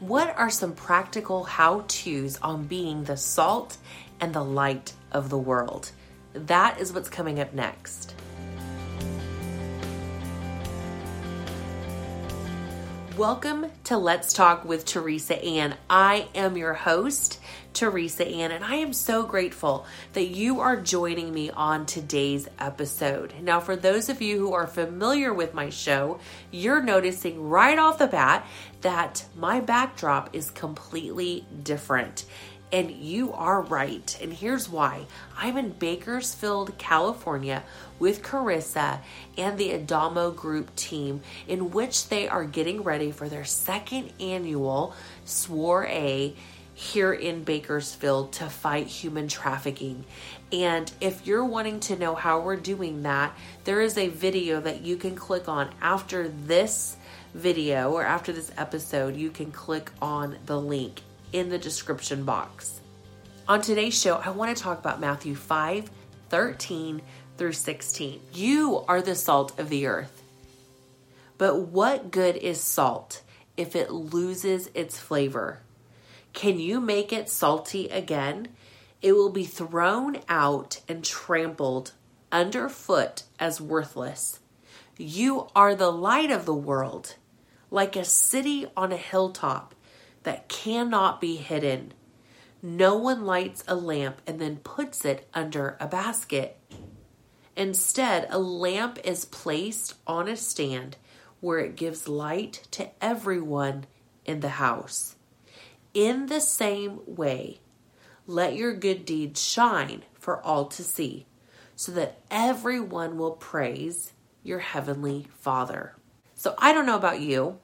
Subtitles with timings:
[0.00, 3.78] what are some practical how to's on being the salt
[4.20, 5.90] and the light of the world?
[6.34, 8.14] That is what's coming up next.
[13.16, 15.74] Welcome to Let's Talk with Teresa Ann.
[15.88, 17.40] I am your host,
[17.72, 23.32] Teresa Ann, and I am so grateful that you are joining me on today's episode.
[23.40, 27.96] Now, for those of you who are familiar with my show, you're noticing right off
[27.96, 28.46] the bat
[28.82, 32.26] that my backdrop is completely different.
[32.72, 34.18] And you are right.
[34.20, 37.62] And here's why I'm in Bakersfield, California
[37.98, 39.00] with Carissa
[39.38, 44.94] and the Adamo Group team, in which they are getting ready for their second annual
[45.24, 46.34] Soirée
[46.74, 50.04] here in Bakersfield to fight human trafficking.
[50.52, 54.82] And if you're wanting to know how we're doing that, there is a video that
[54.82, 56.98] you can click on after this
[57.32, 59.16] video or after this episode.
[59.16, 61.00] You can click on the link
[61.32, 62.80] in the description box.
[63.48, 65.90] On today's show, I want to talk about Matthew 5
[66.28, 67.02] 13
[67.36, 68.20] through 16.
[68.32, 70.22] You are the salt of the earth.
[71.38, 73.22] But what good is salt
[73.56, 75.60] if it loses its flavor?
[76.32, 78.48] Can you make it salty again?
[79.00, 81.92] It will be thrown out and trampled
[82.32, 84.40] underfoot as worthless.
[84.98, 87.14] You are the light of the world,
[87.70, 89.74] like a city on a hilltop
[90.26, 91.92] that cannot be hidden.
[92.60, 96.58] No one lights a lamp and then puts it under a basket.
[97.56, 100.96] Instead, a lamp is placed on a stand
[101.38, 103.86] where it gives light to everyone
[104.24, 105.14] in the house.
[105.94, 107.60] In the same way,
[108.26, 111.26] let your good deeds shine for all to see,
[111.76, 115.94] so that everyone will praise your heavenly Father.
[116.34, 117.60] So I don't know about you,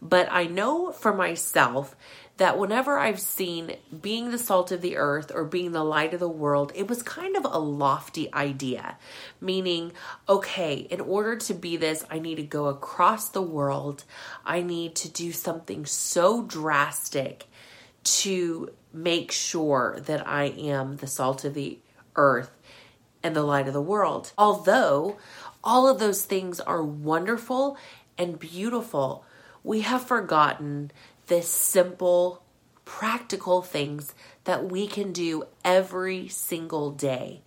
[0.00, 1.96] but I know for myself
[2.38, 6.20] that whenever I've seen being the salt of the earth or being the light of
[6.20, 8.96] the world, it was kind of a lofty idea.
[9.40, 9.92] Meaning,
[10.28, 14.04] okay, in order to be this, I need to go across the world.
[14.46, 17.46] I need to do something so drastic
[18.04, 21.80] to make sure that I am the salt of the
[22.14, 22.50] earth
[23.22, 24.32] and the light of the world.
[24.38, 25.18] Although
[25.64, 27.76] all of those things are wonderful
[28.16, 29.24] and beautiful,
[29.68, 30.90] we have forgotten
[31.26, 32.42] the simple,
[32.86, 34.14] practical things
[34.44, 37.42] that we can do every single day.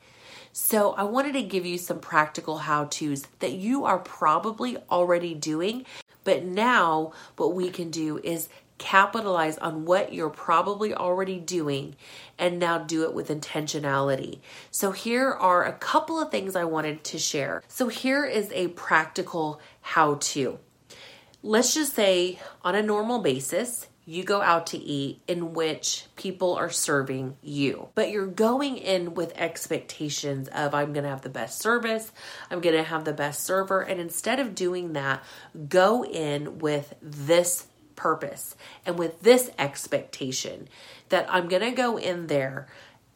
[0.53, 5.33] So, I wanted to give you some practical how to's that you are probably already
[5.33, 5.83] doing,
[6.23, 11.95] but now what we can do is capitalize on what you're probably already doing
[12.37, 14.37] and now do it with intentionality.
[14.69, 17.63] So, here are a couple of things I wanted to share.
[17.67, 20.59] So, here is a practical how to
[21.44, 26.56] let's just say on a normal basis, you go out to eat in which people
[26.56, 31.29] are serving you, but you're going in with expectations of I'm going to have the
[31.29, 32.12] best service,
[32.50, 35.24] I'm going to have the best server, and instead of doing that,
[35.69, 40.68] go in with this purpose and with this expectation
[41.09, 42.68] that I'm going to go in there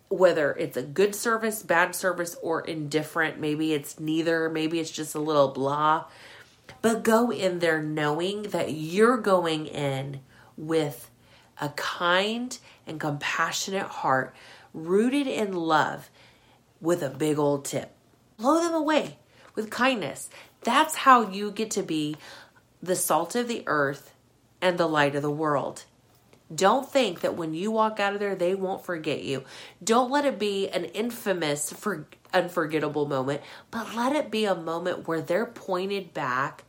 [0.08, 3.40] whether it's a good service, bad service, or indifferent.
[3.40, 4.50] Maybe it's neither.
[4.50, 6.06] Maybe it's just a little blah.
[6.82, 10.22] But go in there knowing that you're going in
[10.58, 11.10] with
[11.60, 14.36] a kind and compassionate heart,
[14.74, 16.10] rooted in love,
[16.82, 17.92] with a big old tip.
[18.38, 19.18] Blow them away
[19.56, 20.30] with kindness.
[20.62, 22.18] That's how you get to be
[22.82, 24.14] the salt of the earth
[24.62, 25.86] and the light of the world.
[26.54, 29.44] Don't think that when you walk out of there, they won't forget you.
[29.84, 33.42] Don't let it be an infamous, for, unforgettable moment,
[33.72, 36.64] but let it be a moment where they're pointed back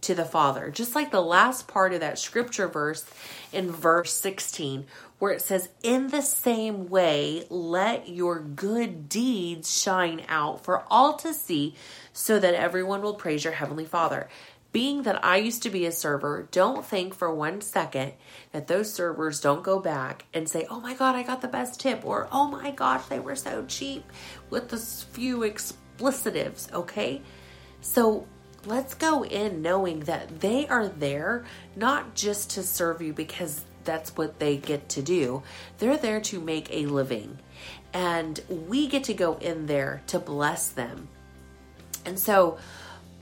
[0.00, 0.70] to the Father.
[0.70, 3.04] Just like the last part of that scripture verse
[3.52, 4.86] in verse 16,
[5.18, 11.16] where it says, In the same way, let your good deeds shine out for all
[11.18, 11.74] to see,
[12.12, 14.28] so that everyone will praise your Heavenly Father.
[14.72, 18.12] Being that I used to be a server, don't think for one second
[18.52, 21.80] that those servers don't go back and say, Oh my God, I got the best
[21.80, 24.04] tip, or Oh my gosh, they were so cheap
[24.48, 27.20] with the few explicitives, okay?
[27.80, 28.26] So
[28.66, 31.44] let's go in knowing that they are there
[31.74, 35.42] not just to serve you because that's what they get to do,
[35.78, 37.38] they're there to make a living.
[37.92, 41.08] And we get to go in there to bless them.
[42.04, 42.58] And so,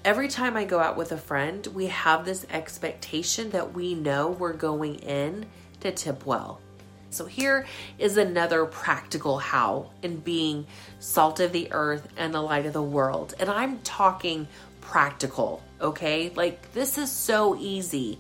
[0.09, 4.31] every time I go out with a friend, we have this expectation that we know
[4.31, 5.45] we're going in
[5.81, 6.63] to tip well.
[7.11, 7.67] So, here
[7.99, 10.67] is another practical how in being
[10.99, 13.35] salt of the earth and the light of the world.
[13.39, 14.49] And I'm talking
[14.81, 16.33] practical, okay?
[16.35, 18.19] Like, this is so easy.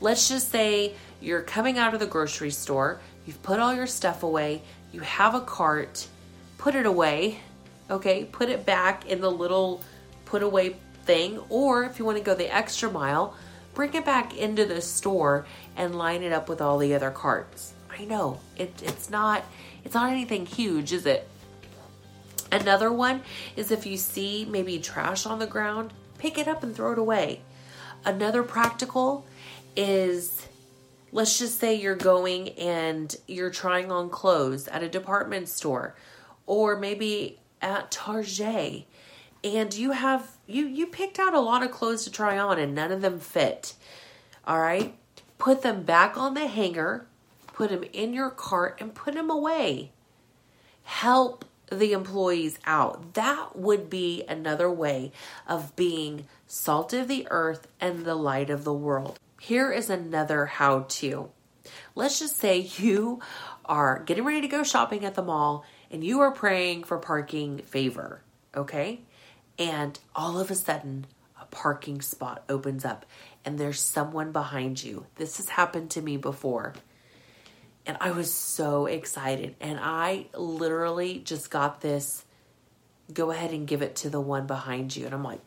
[0.00, 4.24] Let's just say you're coming out of the grocery store, you've put all your stuff
[4.24, 6.04] away, you have a cart,
[6.58, 7.38] put it away,
[7.88, 8.24] okay?
[8.24, 9.84] Put it back in the little
[10.32, 10.74] put away
[11.04, 13.34] thing, or if you want to go the extra mile,
[13.74, 15.46] bring it back into the store
[15.76, 17.72] and line it up with all the other carts.
[17.90, 19.44] I know it, it's not
[19.84, 21.28] it's not anything huge, is it?
[22.50, 23.22] Another one
[23.56, 26.98] is if you see maybe trash on the ground, pick it up and throw it
[26.98, 27.40] away.
[28.04, 29.26] Another practical
[29.74, 30.46] is
[31.12, 35.94] let's just say you're going and you're trying on clothes at a department store
[36.46, 38.86] or maybe at Target
[39.44, 42.74] and you have you you picked out a lot of clothes to try on and
[42.74, 43.74] none of them fit.
[44.46, 44.94] All right?
[45.38, 47.06] Put them back on the hanger,
[47.48, 49.90] put them in your cart and put them away.
[50.84, 53.14] Help the employees out.
[53.14, 55.12] That would be another way
[55.48, 59.18] of being salt of the earth and the light of the world.
[59.40, 61.30] Here is another how to.
[61.94, 63.20] Let's just say you
[63.64, 67.58] are getting ready to go shopping at the mall and you are praying for parking
[67.58, 68.22] favor,
[68.56, 69.00] okay?
[69.58, 71.06] And all of a sudden,
[71.40, 73.06] a parking spot opens up
[73.44, 75.06] and there's someone behind you.
[75.16, 76.74] This has happened to me before.
[77.84, 79.56] And I was so excited.
[79.60, 82.24] And I literally just got this
[83.12, 85.04] go ahead and give it to the one behind you.
[85.04, 85.40] And I'm like,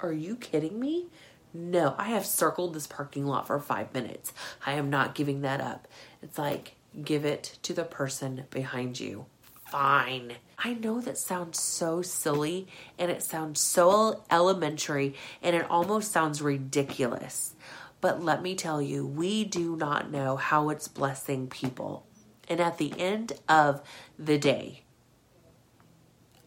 [0.00, 1.06] are you kidding me?
[1.52, 4.32] No, I have circled this parking lot for five minutes.
[4.64, 5.86] I am not giving that up.
[6.22, 9.26] It's like, give it to the person behind you
[9.74, 10.34] fine.
[10.56, 16.40] I know that sounds so silly and it sounds so elementary and it almost sounds
[16.40, 17.56] ridiculous.
[18.00, 22.06] But let me tell you, we do not know how it's blessing people.
[22.48, 23.82] And at the end of
[24.16, 24.84] the day,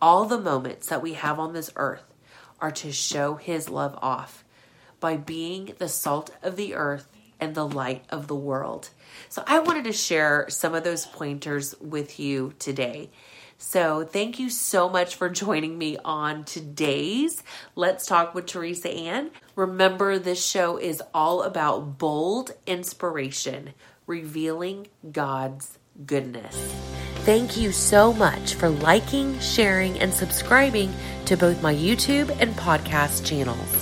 [0.02, 2.06] all the moments that we have on this earth
[2.62, 4.46] are to show His love off
[5.02, 8.90] by being the salt of the earth and the light of the world.
[9.30, 13.10] So I wanted to share some of those pointers with you today.
[13.58, 17.44] So thank you so much for joining me on today's
[17.76, 19.32] Let's Talk with Teresa Ann.
[19.56, 23.74] Remember, this show is all about bold inspiration,
[24.06, 26.56] revealing God's goodness.
[27.28, 30.94] Thank you so much for liking, sharing, and subscribing
[31.26, 33.77] to both my YouTube and podcast channels.